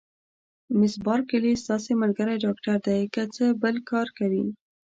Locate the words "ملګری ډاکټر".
2.01-2.75